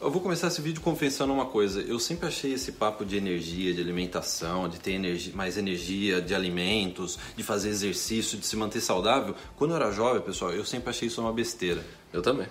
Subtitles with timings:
[0.00, 1.82] Eu vou começar esse vídeo confessando uma coisa.
[1.82, 6.34] Eu sempre achei esse papo de energia, de alimentação, de ter energia, mais energia, de
[6.34, 9.34] alimentos, de fazer exercício, de se manter saudável.
[9.56, 11.84] Quando eu era jovem, pessoal, eu sempre achei isso uma besteira.
[12.14, 12.46] Eu também.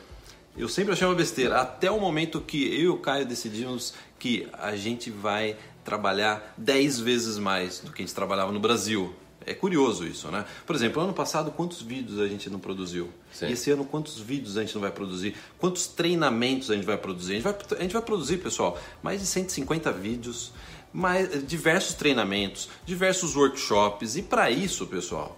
[0.56, 1.60] Eu sempre achei uma besteira.
[1.60, 7.00] Até o momento que eu e o Caio decidimos que a gente vai trabalhar 10
[7.00, 9.12] vezes mais do que a gente trabalhava no Brasil.
[9.46, 10.46] É curioso isso, né?
[10.66, 13.10] Por exemplo, ano passado, quantos vídeos a gente não produziu?
[13.32, 13.48] Sim.
[13.48, 15.36] E esse ano, quantos vídeos a gente não vai produzir?
[15.58, 17.34] Quantos treinamentos a gente vai produzir?
[17.34, 20.52] A gente vai, a gente vai produzir, pessoal, mais de 150 vídeos,
[20.92, 24.18] mais, diversos treinamentos, diversos workshops.
[24.18, 25.38] E para isso, pessoal,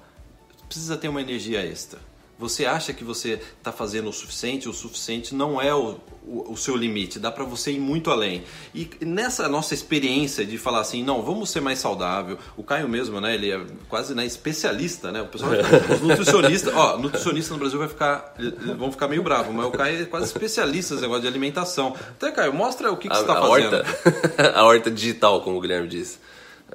[0.68, 2.00] precisa ter uma energia extra.
[2.42, 4.68] Você acha que você está fazendo o suficiente?
[4.68, 7.20] O suficiente não é o, o, o seu limite.
[7.20, 8.44] Dá para você ir muito além.
[8.74, 12.40] E nessa nossa experiência de falar assim, não, vamos ser mais saudável.
[12.58, 13.36] O Caio mesmo, né?
[13.36, 15.22] Ele é quase né, especialista, né?
[15.22, 15.52] O pessoal,
[15.94, 18.34] os nutricionistas, ó, nutricionista no Brasil vai ficar,
[18.76, 21.96] vão ficar meio bravo, mas o Caio é quase especialista nesse negócio de alimentação.
[22.18, 23.76] Então, Caio, mostra o que, que a, você está fazendo.
[23.76, 26.18] Horta, a horta digital, como o Guilherme disse.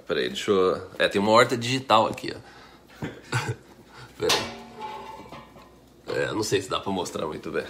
[0.06, 0.80] Peraí, deixa eu.
[0.96, 3.06] É, tem uma horta digital aqui, ó.
[4.16, 4.55] Peraí.
[6.16, 7.66] É, não sei se dá pra mostrar muito bem.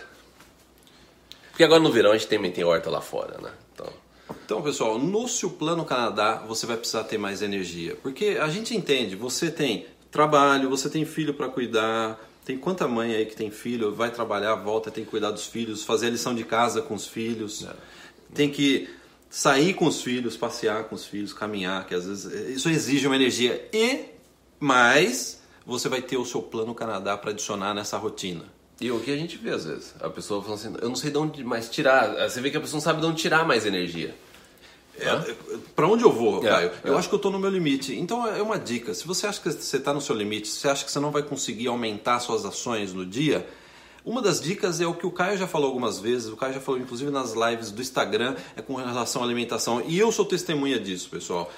[1.50, 3.50] Porque agora no verão a gente também tem horta lá fora, né?
[3.74, 3.92] Então,
[4.44, 7.96] Então, pessoal, no seu plano Canadá, você vai precisar ter mais energia.
[8.02, 13.14] Porque a gente entende, você tem trabalho, você tem filho para cuidar, tem quanta mãe
[13.14, 16.32] aí que tem filho, vai trabalhar, volta, tem que cuidar dos filhos, fazer a lição
[16.32, 17.66] de casa com os filhos,
[18.32, 18.88] tem que
[19.28, 22.24] sair com os filhos, passear com os filhos, caminhar, que às vezes
[22.56, 23.68] isso exige uma energia.
[23.72, 24.04] E
[24.60, 28.44] mais, você vai ter o seu plano Canadá para adicionar nessa rotina.
[28.80, 29.94] E o que a gente vê às vezes?
[30.00, 32.28] A pessoa falando assim, eu não sei de onde mais tirar.
[32.28, 34.14] Você vê que a pessoa não sabe de onde tirar mais energia.
[34.98, 35.34] É,
[35.74, 36.70] para onde eu vou, É, Caio?
[36.84, 36.98] Eu é.
[36.98, 37.94] acho que eu estou no meu limite.
[37.98, 38.94] Então é uma dica.
[38.94, 41.10] Se você acha que você está no seu limite, se você acha que você não
[41.10, 43.46] vai conseguir aumentar suas ações no dia,
[44.04, 46.28] uma das dicas é o que o Caio já falou algumas vezes.
[46.28, 49.82] O Caio já falou, inclusive, nas lives do Instagram, é com relação à alimentação.
[49.86, 51.50] E eu sou testemunha disso, pessoal.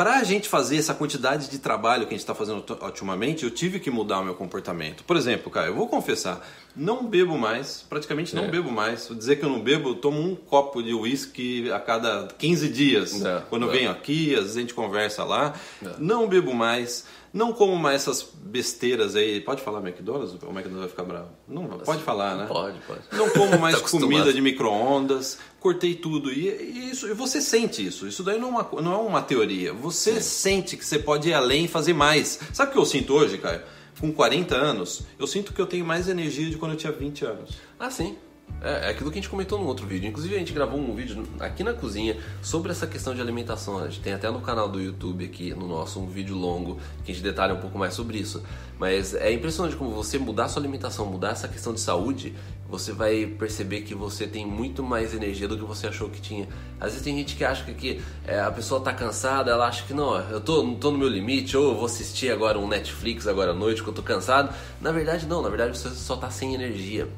[0.00, 3.50] Para a gente fazer essa quantidade de trabalho que a gente está fazendo ultimamente, eu
[3.50, 5.04] tive que mudar o meu comportamento.
[5.04, 6.40] Por exemplo, Caio, eu vou confessar,
[6.74, 8.48] não bebo mais, praticamente não É.
[8.48, 9.06] bebo mais.
[9.08, 12.70] Vou dizer que eu não bebo, eu tomo um copo de uísque a cada 15
[12.70, 13.22] dias.
[13.22, 13.76] É, Quando eu é.
[13.76, 15.52] venho aqui, às vezes a gente conversa lá.
[15.84, 15.90] É.
[15.98, 19.40] Não bebo mais, não como mais essas besteiras aí.
[19.40, 20.32] Pode falar McDonald's?
[20.32, 21.28] O McDonald's vai ficar bravo.
[21.46, 22.46] Não, pode falar, né?
[22.46, 23.00] Pode, pode.
[23.12, 26.32] Não como mais Tá comida de micro-ondas, cortei tudo.
[26.32, 28.06] E, e isso, e você sente isso.
[28.06, 29.72] Isso daí não é uma, não é uma teoria.
[29.72, 32.40] Você sente que você pode ir além e fazer mais.
[32.52, 33.62] Sabe o que eu sinto hoje, Caio?
[34.00, 37.24] Com 40 anos, eu sinto que eu tenho mais energia de quando eu tinha 20
[37.24, 37.50] anos.
[37.78, 38.16] Ah, sim.
[38.62, 40.08] É, é aquilo que a gente comentou no outro vídeo.
[40.08, 43.78] Inclusive, a gente gravou um vídeo aqui na cozinha sobre essa questão de alimentação.
[43.78, 47.12] A gente tem até no canal do YouTube aqui, no nosso, um vídeo longo que
[47.12, 48.42] a gente detalha um pouco mais sobre isso.
[48.78, 52.34] Mas é impressionante como você mudar sua alimentação, mudar essa questão de saúde,
[52.68, 56.48] você vai perceber que você tem muito mais energia do que você achou que tinha.
[56.78, 59.92] Às vezes tem gente que acha que, é, a pessoa tá cansada, ela acha que
[59.92, 63.50] não, eu tô, tô no meu limite, ou eu vou assistir agora um Netflix agora
[63.50, 64.54] à noite que eu tô cansado.
[64.80, 67.08] Na verdade, não, na verdade você só tá sem energia.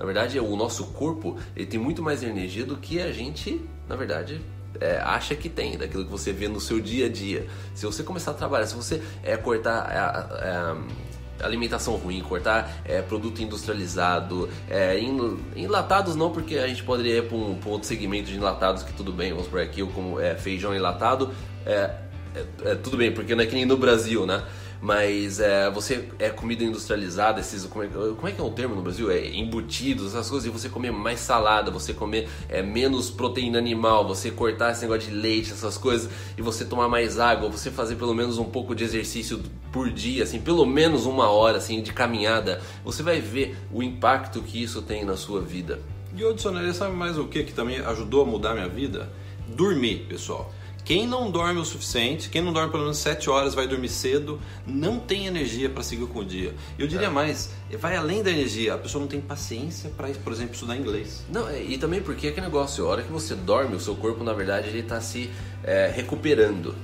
[0.00, 3.94] Na verdade, o nosso corpo ele tem muito mais energia do que a gente, na
[3.94, 4.40] verdade,
[4.80, 7.46] é, acha que tem, daquilo que você vê no seu dia a dia.
[7.74, 10.74] Se você começar a trabalhar, se você é, cortar a-
[11.42, 17.18] a alimentação ruim, cortar é, produto industrializado, é, enl- enlatados não, porque a gente poderia
[17.18, 20.34] ir para um, outro segmento de enlatados que tudo bem, vamos por aqui, como é,
[20.34, 21.30] feijão enlatado,
[21.66, 21.90] é,
[22.34, 24.42] é, é, tudo bem, porque não é que nem no Brasil, né?
[24.80, 28.74] Mas é, você é comida industrializada, esses como é, como é que é o termo
[28.74, 29.10] no Brasil?
[29.10, 34.08] É embutidos, essas coisas, e você comer mais salada, você comer é, menos proteína animal,
[34.08, 37.96] você cortar esse negócio de leite, essas coisas, e você tomar mais água, você fazer
[37.96, 41.92] pelo menos um pouco de exercício por dia, assim, pelo menos uma hora assim de
[41.92, 45.78] caminhada, você vai ver o impacto que isso tem na sua vida.
[46.16, 49.12] E eu adicionaria, sabe mais o que que também ajudou a mudar minha vida?
[49.46, 50.50] Dormir, pessoal.
[50.90, 54.40] Quem não dorme o suficiente, quem não dorme pelo menos 7 horas, vai dormir cedo,
[54.66, 56.52] não tem energia para seguir com o dia.
[56.76, 57.08] Eu diria É.
[57.08, 61.24] mais, vai além da energia, a pessoa não tem paciência para, por exemplo, estudar inglês.
[61.32, 63.94] Não, é, e também porque é aquele negócio, a hora que você dorme, o seu
[63.94, 65.30] corpo na verdade ele tá se
[65.62, 66.74] é, recuperando.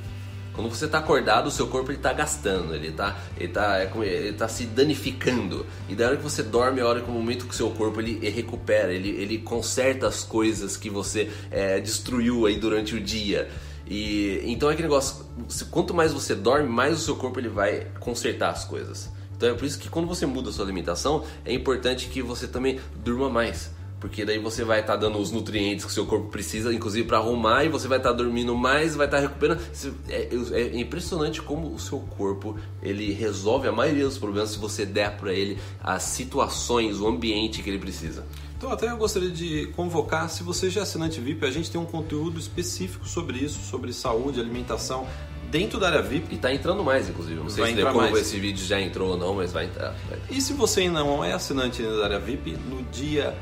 [0.52, 3.90] Quando você está acordado, o seu corpo ele tá gastando, ele tá, ele, tá, é
[4.02, 5.66] ele tá se danificando.
[5.88, 7.70] E da hora que você dorme é a hora que o momento que o seu
[7.70, 12.94] corpo ele, ele recupera, ele, ele conserta as coisas que você é, destruiu aí durante
[12.94, 13.50] o dia.
[13.86, 15.24] E então é aquele negócio,
[15.70, 19.10] quanto mais você dorme, mais o seu corpo ele vai consertar as coisas.
[19.36, 22.48] Então é por isso que quando você muda a sua alimentação, é importante que você
[22.48, 23.70] também durma mais.
[24.00, 27.06] Porque daí você vai estar tá dando os nutrientes que o seu corpo precisa, inclusive
[27.06, 29.60] para arrumar, e você vai estar tá dormindo mais, vai estar tá recuperando.
[30.08, 34.84] É, é, impressionante como o seu corpo ele resolve a maioria dos problemas se você
[34.84, 38.24] der para ele as situações, o ambiente que ele precisa.
[38.56, 41.78] Então, até eu gostaria de convocar, se você já é assinante VIP, a gente tem
[41.78, 45.06] um conteúdo específico sobre isso, sobre saúde, alimentação,
[45.50, 46.28] dentro da área VIP.
[46.32, 47.38] E está entrando mais, inclusive.
[47.38, 48.18] Não sei se depois mais.
[48.18, 49.94] esse vídeo já entrou ou não, mas vai entrar.
[50.08, 50.18] Vai.
[50.30, 53.36] E se você ainda não é assinante da área VIP, no dia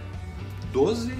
[0.74, 1.12] 12.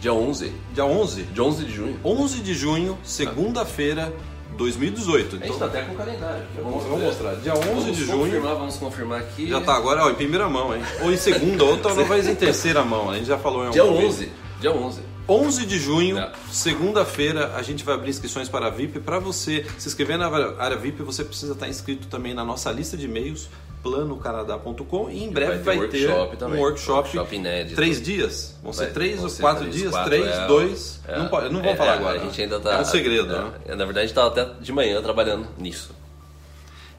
[0.00, 0.52] Dia 11.
[0.72, 1.22] Dia 11?
[1.24, 2.00] Dia 11 de junho.
[2.02, 4.10] 11 de junho, segunda-feira,
[4.56, 5.36] 2018.
[5.36, 6.42] Então, a gente tá até com o calendário.
[6.56, 7.34] Vamos, vamos mostrar.
[7.36, 8.18] Dia 11 vamos de junho.
[8.20, 9.48] Confirmar, vamos confirmar aqui.
[9.48, 10.82] Já tá agora ó, em primeira mão, hein?
[11.02, 13.10] Ou em segunda, ou talvez em terceira mão.
[13.10, 14.32] A gente já falou em Dia 11.
[14.58, 15.02] Dia 11.
[15.28, 16.32] 11 de junho, é.
[16.50, 18.98] segunda-feira, a gente vai abrir inscrições para a VIP.
[18.98, 20.26] Para você se inscrever na
[20.58, 23.48] área VIP, você precisa estar inscrito também na nossa lista de e-mails
[23.82, 27.76] planocanadá.com e em breve vai ter, vai ter um workshop, workshop inédito.
[27.76, 28.56] Três dias?
[28.62, 29.90] Vão ser três ou quatro três, dias?
[29.90, 31.00] Quatro, três, é, dois?
[31.08, 32.20] É, não, pode, não vou é, falar agora.
[32.20, 33.52] A gente ainda tá, é um segredo, é, né?
[33.68, 35.94] Na verdade, a gente estava até de manhã trabalhando nisso.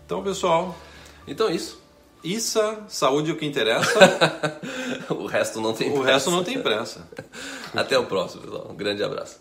[0.06, 0.76] Então, pessoal...
[1.28, 1.80] Então é isso.
[2.24, 4.00] Issa, saúde é o que interessa.
[5.10, 6.12] o resto não tem o pressa.
[6.12, 7.08] resto não tem pressa.
[7.74, 8.68] Até o próximo, pessoal.
[8.70, 9.40] Um grande abraço.